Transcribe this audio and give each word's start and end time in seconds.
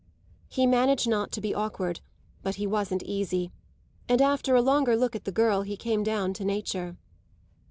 He 0.49 0.65
managed 0.65 1.07
not 1.07 1.31
to 1.33 1.41
be 1.41 1.53
awkward, 1.53 1.99
but 2.41 2.55
he 2.55 2.65
wasn't 2.65 3.03
easy, 3.03 3.51
and 4.09 4.19
after 4.19 4.55
a 4.55 4.59
longer 4.63 4.95
look 4.95 5.15
at 5.15 5.25
the 5.25 5.31
girl 5.31 5.61
he 5.61 5.77
came 5.77 6.01
down 6.01 6.33
to 6.33 6.43
nature. 6.43 6.97